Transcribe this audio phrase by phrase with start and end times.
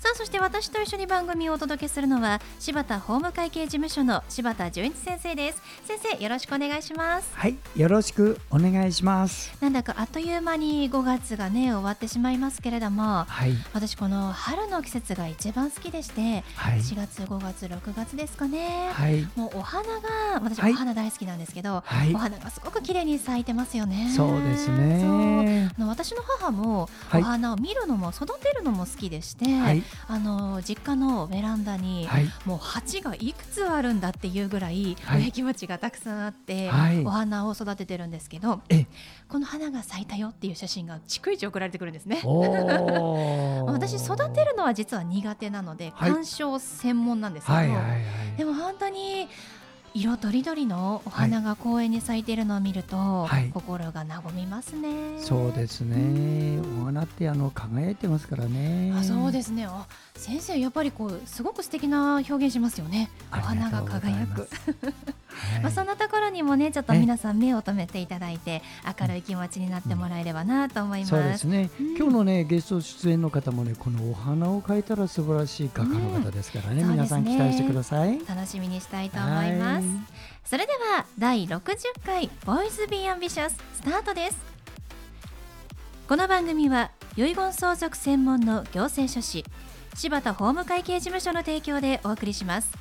[0.00, 5.60] さあそして私と一緒に番組をお届けするのは柴田法務会計事務所の柴田純一先生です。
[5.84, 7.30] 先生よろしくお願いします。
[7.34, 9.54] はいよろしくお願いします。
[9.60, 24.10] なんだかあっという間に5月がね終わってしまいますけれども、はい、私この春の季節が一番好きでして、はい、4月5月6月ですかね、はい、もうお花が私お花大好きなんですけど、はい、お花がすごく綺麗に咲いてますよね。
[24.16, 25.68] そうですね。
[25.76, 38.60] あの私の母もお花を見るのも育てるのも好きでして、はいあの実家のベランダに、はい、もう鉢がいくつあるんだっていうぐらい植木鉢がたくさんあって、はい、お花を育ててるんですけど
[39.28, 42.20] この花が咲いたよっていう写真が逐一送られてくるんですね。
[43.66, 47.58] 私育てるのは実は苦手なので、鑑賞専門なんですけど、
[48.36, 49.28] でも本当に
[49.92, 55.18] 色とりどりのお花が公園に咲いているのを見ると、はい、心が和みますね。
[55.18, 56.60] そうですね。
[56.80, 58.92] お花ってあの輝いてますからね。
[58.96, 59.66] あ、そうですね。
[59.66, 63.10] あ、先生やっぱりこうすごく素敵な表現しますよね。
[63.32, 64.48] お花が輝く。
[65.62, 68.62] まあそんなところにもねちょっと皆さん目を留めていただいて
[69.00, 71.10] 明るい気持ちになってもらえればなと思います。
[71.10, 71.70] そうですね。
[71.80, 78.20] うん、今日のねゲスト出演の方もねこのお花を描いたら素晴らしい画家の方ですからね、うん、皆さん期待してください。
[78.26, 79.79] 楽しみにしたいと思います。
[80.44, 81.60] それでは第60
[82.04, 84.38] 回ボーイズビーアンビシャススタートです。
[86.08, 89.44] この番組は遺言相続専門の行政書士
[89.94, 92.72] 柴田法務会計事務所の提供でお送りします。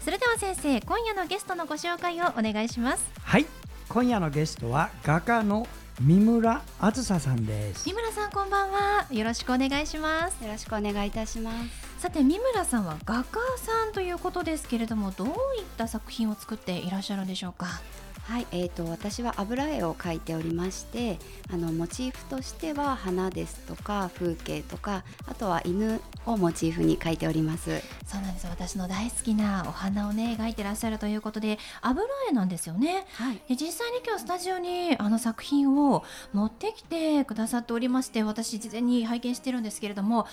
[0.00, 3.06] それでは先生今夜のゲストのご紹介をお願いします。
[3.22, 3.46] はい。
[3.88, 5.66] 今夜のゲストは画家の
[6.00, 7.84] 三村あずささんです。
[7.84, 9.06] 三村さんこんばんは。
[9.10, 10.42] よろしくお願いします。
[10.44, 15.34] よろしくお願いいたしますさて三村さんは画家さんということですけれどもどういっ
[15.78, 17.80] た作品を作っていらっしゃるんでしょうか？
[18.24, 21.18] はい、えーと、私は油絵を描いておりまして
[21.50, 27.82] あのモチーフとしては花ですとか風景とかあとは犬をモチーフに描いております。
[28.06, 28.46] そうなんです。
[28.48, 36.04] 私の大好きなお花をね描いてらっしゃるということで油絵なんですよね、はい、で実際に今日スタジオにあの作品を
[36.34, 40.26] 持ってきてくださっておりまして私事前に拝見してるんですけれども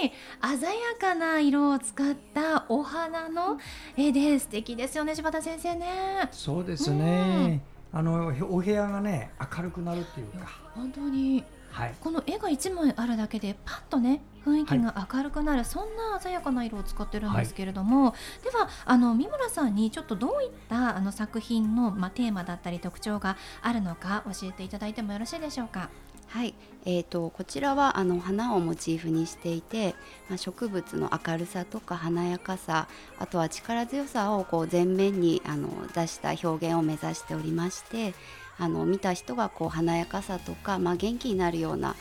[0.00, 0.12] に
[0.58, 3.58] 鮮やかな色を使ったお花の
[3.96, 6.28] 絵で素敵ですよね柴田先生ね。
[6.30, 7.62] そうですね、
[7.92, 10.48] うん、あのお部屋がね明るくなるっていうか。
[10.74, 25.88] 本当に、はい、この絵が1枚あるだけでパッとね雰囲気が明るくなる、はい、そんな鮮やかな色を使ってるんですけれども、はい、ではあの三村さんにちょっとどういったあの作品の、まあ、テーマだったり特徴があるのか教えていただいてもよろしいでしょうか？
[26.34, 29.94] はい、えーと、こちらはあの花をモチーフにしていて、
[30.28, 32.88] まあ、植物の明るさとか華やかさ
[33.20, 38.14] あとは力強さをこう前面にあの出した表現を目指しておりまして
[38.58, 41.94] あの見た人がこう華やかさとか、まあ、元気になるような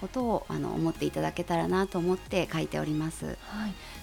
[0.00, 3.26] ことをあの思っていただけたらなと思って書いております。
[3.26, 3.36] はい、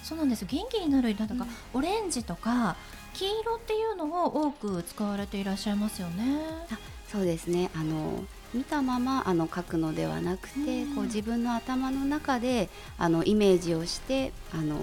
[0.02, 0.44] そうなんです。
[0.44, 2.76] 元気になるなんか、オレンジとか
[3.14, 6.38] 黄色っていうのを多く使われていらっしゃいますよね。
[6.70, 6.78] あ
[7.08, 7.70] そうですね。
[7.74, 8.22] あの
[8.54, 14.76] 見たままあの書くのではなくて、こう自分の頭の中であのイメージをしてあの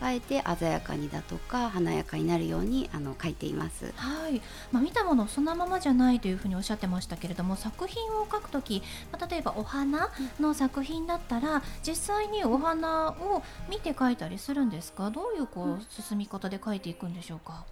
[0.00, 3.92] あえて鮮やかにだとか華やかになるようにあの書いています。
[3.94, 10.10] はい、まあ、見たものそのままじゃないというふうにおっしゃってましたけれども作品を書くとき、まあ、例えばお花
[10.40, 15.10] の作品だったら、実際にお花を見て書いたりするんですか？
[15.10, 17.64] どういうこう進み方で書いていくんでしょうか、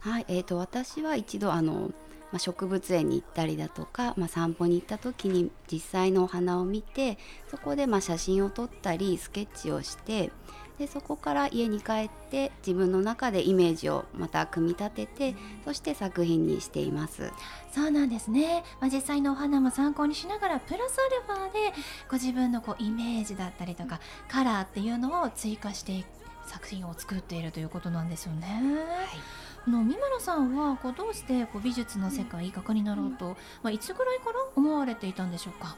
[0.00, 1.90] はい、えーと、私は一度あの
[2.32, 7.18] まあ、植物園に行ったりだとか、まあ、散歩に行った時に実際のお花を見て
[7.50, 10.32] そこでま写真を撮ったりスケッチをして
[10.78, 17.30] でそこから家に帰って自分の中でイメージをまた組み立ててそして作品にしています。
[17.72, 21.72] そうなんですね、まあ、実際のお花も参考にしながらプラスアルファで
[22.10, 26.04] ご自分のこうイメージだったりとかカラーっていうのを追加して
[26.46, 28.46] 作品を作っているということなんですよね。
[28.46, 29.06] はい。
[29.51, 35.76] あの三村さんはこうどうしてこう美術の世界、画家になろうと、まあ、いつぐらいから思われていたんでしょうか？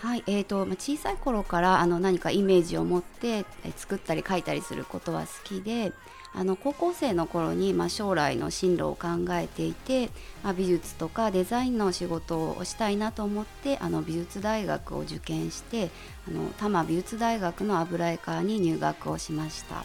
[0.00, 3.44] はい、えーとまあ、小さい頃からあの何かイメージを持って
[3.76, 5.92] 作ったり描いたりすることは好きで
[6.34, 10.10] あの高校生の頃に、まあ、将来の進路を考えていて、
[10.44, 15.90] まあ、美術とかデザインの仕事をしたいなと思ってあの美術大学を受験して
[16.28, 19.84] あの多摩美術大学の油絵科に入学をしました。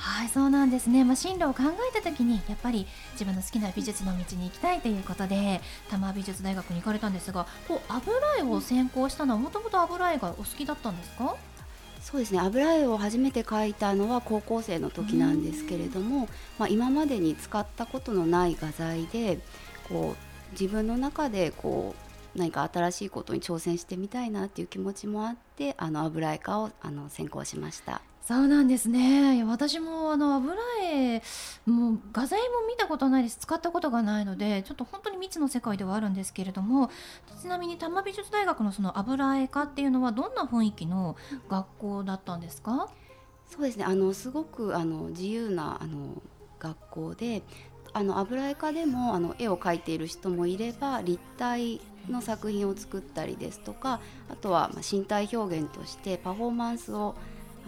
[0.00, 11.36] はいそうなんですね、まあ、進路を考えた時にやっぱり自分の好きな美術の道に行きたいということで多摩美術大学に行かれたんですがこう油絵を専攻したのはもともと油絵がお好きだったんですか？
[12.00, 12.38] そうですね。
[12.38, 16.28] 油絵を初めて描いたのは高校生の時なんですけれども、
[16.58, 19.40] まあ、今までに使ったことのない画材で
[19.88, 21.96] こう自分の中でこ
[22.34, 28.00] う何か新しいことに挑戦してみたいなっていう気持ちもあってあの油絵科をあの専攻しました。
[28.28, 29.42] そうなんですね。
[29.44, 31.22] 私もあの油絵
[31.64, 33.38] もう画材も見たことないです。
[33.38, 36.90] 使ったことがないのでちょっと本当に未知の世界ではあるんですけれども
[37.40, 41.16] ちなみに多摩美術大学のその油絵科っていうのはどんな雰囲気の
[41.48, 42.90] 学校だったんですか？
[43.48, 43.86] そうですね。
[43.86, 46.20] あのすごくあの自由なあの
[46.58, 47.42] 学校で
[47.94, 51.80] あの油絵科でもあの絵を描いている人もいれば立体
[52.10, 57.14] の作品を作ったりですとかあとは身体表現としてパフォーマンスを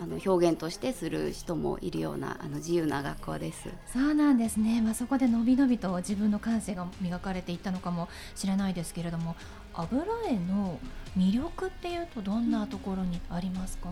[0.00, 3.68] あの表現としてする人もいるようなあの自由な学校です。
[3.92, 9.36] そうなんですね、まあ、そこでのびのびと自分の感性が磨かれていったのかもしれないですけれども
[9.74, 10.80] 油絵の
[11.18, 13.90] 魅力っていうとどんなところにありますか、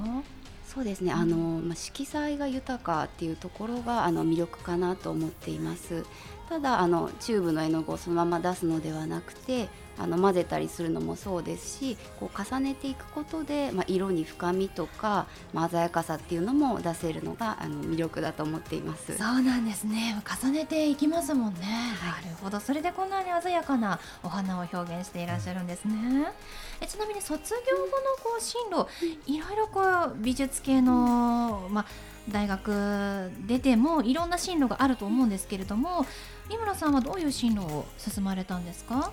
[0.66, 1.12] そうですね。
[1.12, 6.04] あの、まあ、色彩が豊かっていうところがあの魅力かなと思っています
[6.48, 9.68] ただあのチューブの絵の具をそのまま出すのではなくて
[9.98, 19.16] あの混ぜたりするのもそうですしこう重ねていくことで、まあ、色に深みとか、まあ、鮮やかさっていうのも出せるのがあの魅力だと思っています。
[19.16, 20.22] そうなんですね。
[20.42, 21.60] 重ねていきますもんね、
[22.00, 22.60] はい、なるほど。
[22.60, 26.32] それでこんなに鮮やかなお花を表現していらっしゃるんですね。
[26.80, 27.88] えちなみに卒業後の
[28.22, 28.86] こう進路
[29.26, 31.86] いろいろこう美術系の、まあ
[32.30, 36.06] 大学出てもいろんな進路があると思うんですけれども
[36.48, 39.12] 三村さんはどういう進路を進まれたんですか？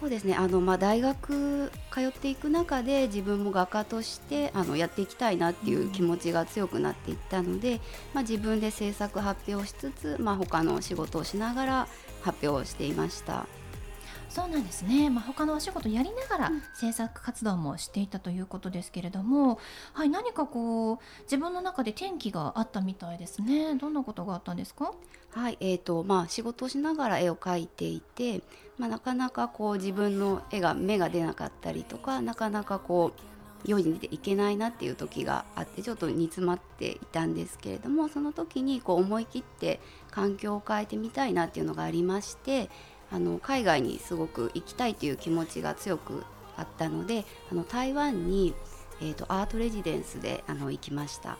[0.00, 0.34] そうですね。
[0.34, 7.82] あの、まあ、大学通っていく中で自分も画家としてあのやっていきたいなっていう気持ちが強くなっていったので、
[8.14, 11.88] まあ、自分で制作発表しつつ、まあ、他の仕事をしながら
[12.22, 13.46] 発表をしていました。
[14.30, 19.58] そうなんですね、まあ、他のお仕事やりながら制作活動もしていたということですけれども、
[19.92, 23.74] はい、何かこう自分の中で転機があったみたいですね。
[23.74, 24.92] どんなことがあったんですか？
[25.32, 28.42] はいえーとまあ、仕事をしながら絵を描いていて、
[28.78, 33.20] まあ、なかなかこう自分の絵が芽が出なかったりとかなかなかこう
[33.66, 39.80] 用意にいけないなっていう時があってちょっと煮詰まっていたんですけれどもその時にこう思い切って
[40.10, 42.70] 環境を変えてみたいなっていうのがありまして
[43.12, 46.24] あの海外にすごく行きたいという気持ちが強く
[46.56, 48.54] あったのであの台湾に、
[49.00, 51.38] えーと、アートレジデンスであの行きました。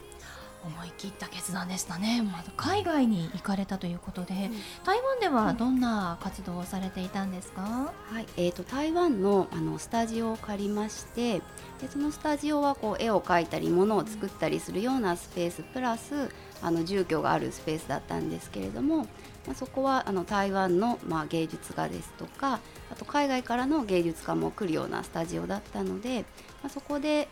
[0.63, 4.51] 思い切った決断でしたね、まあ、海外に行かれたということで、うん、
[4.83, 8.25] 台湾ではどんな活動をされていたんですか、はい。
[8.37, 11.41] えーと、台湾のあのスタジオを借りまして
[11.79, 16.29] でそのスタジオはこう絵を描いたり物を作ったりするようなスペースプラス
[16.61, 19.07] あの住居があるスペースだったんですけれども
[19.47, 22.59] まあ、そこはあの台湾の、まあ、芸術家ですとか
[22.91, 26.21] あと海外からの芸術家も来るようなスタジオだったので、
[26.61, 27.27] まあ、そこで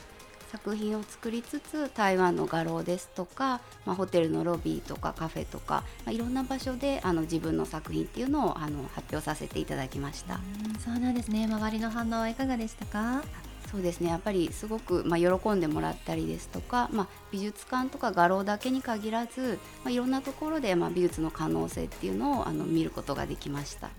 [0.51, 10.39] 作品を作りつつ台湾の画廊ですとか、まあ、ホテルのロビーとかカフェとか、まあ、いろんな場所であの自分の作品っていうのをあの発表させていただきました。
[10.84, 11.46] そうなんですね。
[11.46, 13.24] 周りの反応はいかがでしたか？
[13.69, 14.09] そうですね。
[14.09, 23.89] やっぱりすごく、まあ、喜んでもらったりですとか、まあ、美術館とか画廊だけに限らず、まあ、いろんなところで、まあ、美術の可能性っていうのをあの見ることができました、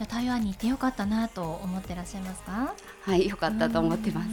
[0.00, 2.74] うん、台湾に行ってよかったなと思ってらっしゃいますか？
[3.02, 4.28] はいよかったと思ってます。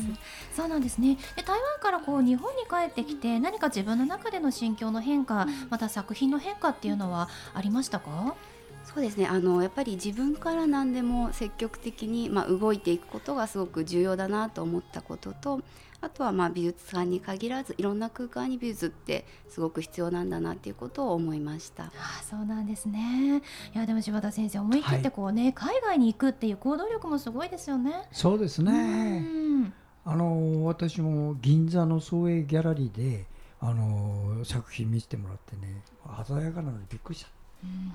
[0.56, 1.18] そうなんですね。
[1.36, 8.36] で台湾からこう日本に帰ってきて何か自分の中での心境の変化また作品の変化っていうのはありましたか？
[8.84, 9.28] そうですね。
[9.28, 15.62] あのやっぱり自分から何でも積極的に、まあ、動いていくことがすごく重要だなと思ったことと
[16.02, 21.86] あとはまあ美術館に限らずいろんな空間に美術ってすごく必要なんだなっていうことを思いました。
[21.86, 21.92] あ
[22.30, 23.42] そうなんですね。
[23.74, 27.94] いやでも柴田先生思い切ってこうね、はい、海外に行くっていう行動力もすごいですよね。
[28.12, 29.72] そうですね。
[30.06, 33.26] あの私も銀座の創営ギャラリーで
[33.62, 35.82] あの作品見せてもらってね
[36.28, 37.30] 鮮やかなのにびっくりした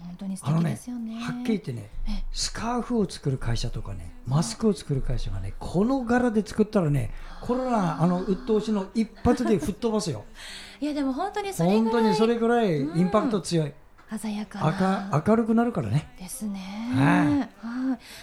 [0.05, 1.91] 本当に素敵ですよね、ね、はっきり言ってね
[2.33, 7.11] スカーフを作る会社とかねマスクを作る会社がねこの柄で作ったらね
[7.41, 10.25] コロナあの鬱陶しの一発で吹っ飛ばすよ。
[10.81, 13.73] いやでも本当にそれぐらい本当にそれぐらいインパクト強い、
[14.13, 15.23] うん、鮮やかな。
[15.27, 16.09] 明るくなるからね。
[16.19, 16.61] ですね。
[16.95, 17.47] は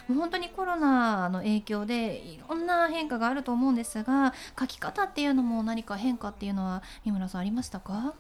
[0.08, 0.12] い。
[0.12, 8.14] もう本当にコロナの影響でいろんな変化があると思うんですが書き方っていうのも何か変化っていうのは三村さんありましたか？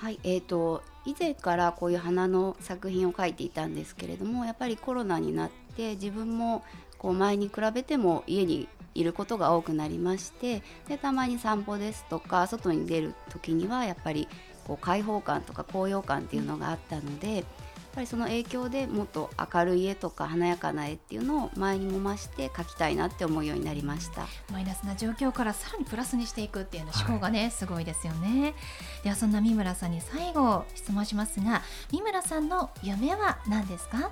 [0.00, 6.62] はいえーと、以前からこういう花の作品を描いていたんですけれどもやっぱりコロナになって自分も
[6.98, 14.28] こう前に比べても家にいることが多くなりましてでたまに散歩ですとか外に出る時にはやっぱり
[14.66, 17.44] こう開放感とか高揚感っていうのがあったので。
[17.96, 24.26] やっぱりその影響でもっと明るい絵とか華やかな絵っていうのを前にも増して描きたいなって思うようになりました。
[24.52, 28.52] マイナスな状況からさらにプラスにしていくっていうの思考がね、はい、すごいですよね。
[29.02, 34.10] ではそんな三村さんに最後質問しますが三村さんの夢は何ですか？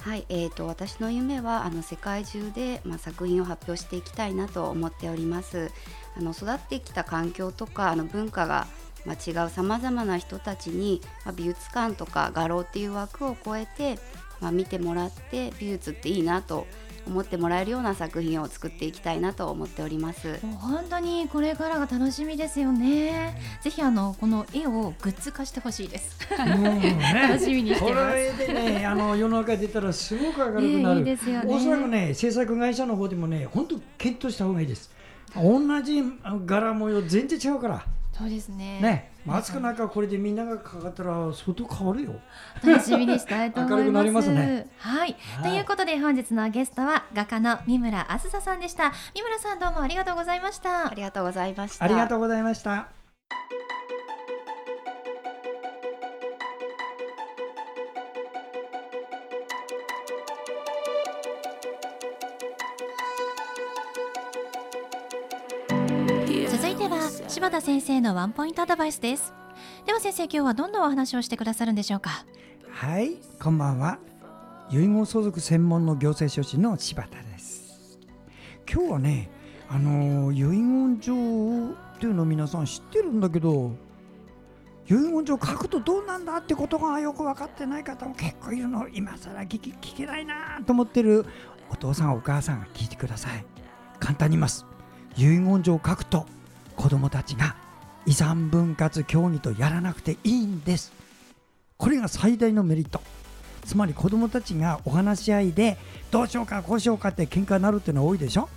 [0.00, 5.70] はい、えーと、私の夢はあの世界中で、まあ、作品を発表していきたいなと思っております。
[6.16, 8.66] あの育ってきた環境とかあの文化が、
[9.04, 13.98] まあ、違うさまざまな人たちに、まあ、美術館とか画廊っていう枠を超えて、
[14.40, 16.66] まあ、見てもらって美術っていいなと
[17.06, 20.38] 思ってもらえるような作品を作っていきたいなと思っております。
[20.42, 26.18] もう本当にこれからが楽しみですよねぜひあのこの絵をグッズ化してほしいです。
[26.30, 34.90] ね、 楽しみにしてこれでねあの世の中出たらすごく明るくなる、いいですよね、おそらくね制作会社の方でもね本当検討した方がいいです。
[35.34, 36.02] 同じ
[36.44, 37.84] 柄模様全然違うから
[38.20, 38.80] そうですね。
[38.80, 42.14] ね、マスクなんかこれでみんながかかったら相当変わるよ。
[42.62, 44.10] 楽しみにしたいと思います。
[44.10, 48.92] ますね、はい、ということで本日のゲストは画家の三村あずささんでした。
[49.14, 50.90] 三村さんどうもありがとうございました。
[50.90, 51.84] ありがとうございました。
[51.86, 52.88] ありがとうございました。
[67.30, 69.32] 柴田先生のワンポイントアドバイスです。
[69.86, 72.24] では先生今日はどんなお話をしてくださるんでしょうか？
[72.72, 74.00] はいこんばんは。
[74.68, 78.00] 遺言相続専門の行政書士の柴田です。
[78.68, 79.30] 今日はね
[79.68, 83.76] あの遺言状っていうの皆さん知ってるんだけど
[84.88, 88.88] 遺言状書くとどうなんだってことがよく分かってない方も結構いるの。
[88.88, 91.24] 今更聞き聞けないなと思ってる
[91.70, 93.46] お父さんお母さん聞いてください。
[94.00, 94.66] 簡単に言います。
[95.16, 96.26] 遺言状を書くと
[96.80, 97.56] 子どもたちが
[98.06, 100.94] 遺産分割協議とやらなくていいんです。
[101.76, 103.02] これが最大のメリット。
[103.66, 105.76] つまり子どもたちがお話し合いで
[106.10, 108.48] どうしようかこうしようかって喧嘩になるっていうのは多いでしょ。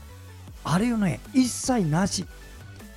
[0.63, 2.25] あれよね一切なし。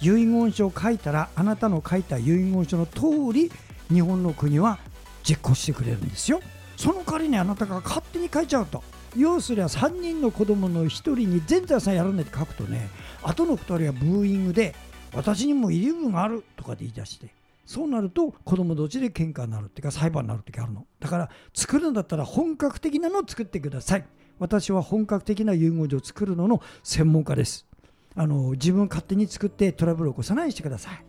[0.01, 3.51] 遺言書を書いたらあなたの書いた遺言書の通り
[3.93, 4.79] 日本の国は
[5.25, 6.41] 実行してくれるんですよ。
[6.77, 8.85] その代わりにあなたが勝手に書いちゃうと。
[9.17, 12.91] 要するに3人の子供の1人に全財産やらないって書くとね
[13.23, 14.75] 後の2人はブーイングで
[15.15, 17.29] 私にも遺留分があるとかで言い出して
[17.67, 20.87] そうなると子供同士で喧嘩になるっていうか裁判になる時あるの。
[21.01, 24.05] だから作るんだったら本格的なのを作ってください。
[24.39, 27.67] 私は本格的な遺言状を作るのの専門家です。
[28.15, 31.05] あの自分勝手に作ってトラブルを起こさないようにしてください。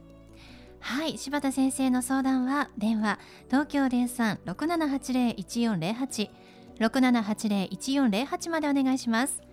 [0.79, 6.29] はい柴田先生の相談は電話東京0367801408
[6.79, 9.46] 6780-1408までお願いします。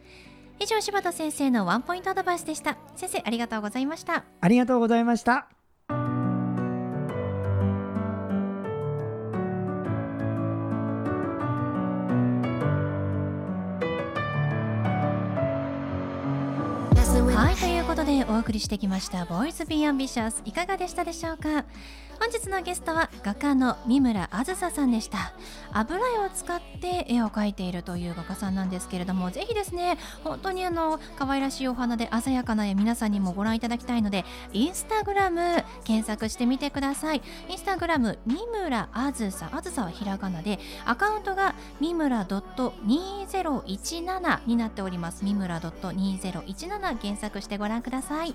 [0.60, 2.76] 以上柴田先生のワンポイントアドバイスでした。
[2.96, 4.24] 先生ありがとうございました。
[4.40, 5.48] ありがとうございました。
[17.34, 21.64] はいということでお送りしてきました「ボーイズ・ビー・アンビシャス」いかがでしたでしょうか？
[22.18, 25.32] 本日のゲストは画家の三村あずささんでした。
[25.72, 37.22] 油絵を使って絵を描いているという画家さんなんですけれどもぜひですね本当にあの可愛らしいお花で鮮やかな絵皆さんにもご覧いただきたいのでインスタグラム検索してみてください。
[37.48, 45.24] インスタグラム三村あずさあずさはひらがなでアカウントが三村 .2017 になっております。
[45.24, 48.34] 三村 .2017 検索してご覧ください。